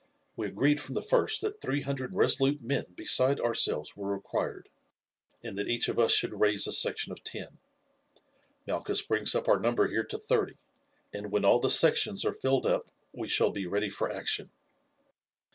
[0.35, 4.67] We agreed from the first that three hundred resolute men besides ourselves were required,
[5.43, 7.59] and that each of us should raise a section of ten.
[8.65, 10.57] Malchus brings up our number here to thirty,
[11.13, 14.49] and when all the sections are filled up we shall be ready for action.